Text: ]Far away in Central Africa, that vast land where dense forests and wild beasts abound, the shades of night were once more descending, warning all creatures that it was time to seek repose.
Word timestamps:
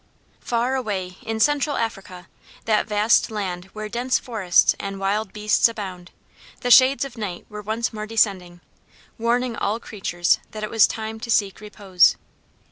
]Far 0.39 0.73
away 0.73 1.17
in 1.21 1.39
Central 1.39 1.77
Africa, 1.77 2.27
that 2.65 2.87
vast 2.87 3.29
land 3.29 3.65
where 3.65 3.87
dense 3.87 4.17
forests 4.17 4.73
and 4.79 4.99
wild 4.99 5.31
beasts 5.31 5.67
abound, 5.69 6.09
the 6.61 6.71
shades 6.71 7.05
of 7.05 7.19
night 7.19 7.45
were 7.49 7.61
once 7.61 7.93
more 7.93 8.07
descending, 8.07 8.61
warning 9.19 9.55
all 9.55 9.79
creatures 9.79 10.39
that 10.53 10.63
it 10.63 10.71
was 10.71 10.87
time 10.87 11.19
to 11.19 11.29
seek 11.29 11.61
repose. 11.61 12.15